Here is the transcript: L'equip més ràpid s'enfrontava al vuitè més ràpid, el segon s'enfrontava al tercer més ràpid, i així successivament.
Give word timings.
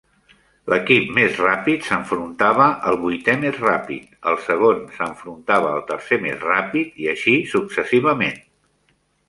L'equip 0.73 1.09
més 1.17 1.35
ràpid 1.41 1.83
s'enfrontava 1.89 2.69
al 2.93 2.97
vuitè 3.03 3.35
més 3.43 3.61
ràpid, 3.67 4.17
el 4.33 4.39
segon 4.47 4.83
s'enfrontava 4.97 5.71
al 5.77 5.87
tercer 5.93 6.21
més 6.27 6.43
ràpid, 6.49 6.99
i 7.05 7.11
així 7.15 7.39
successivament. 7.57 8.45